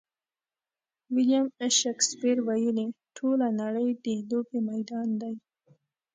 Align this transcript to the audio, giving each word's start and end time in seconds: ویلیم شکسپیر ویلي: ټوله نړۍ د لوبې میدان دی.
ویلیم 1.13 1.45
شکسپیر 1.79 2.37
ویلي: 2.47 2.87
ټوله 3.17 3.47
نړۍ 3.61 3.89
د 4.03 4.05
لوبې 4.29 4.59
میدان 4.69 5.07
دی. 5.21 5.33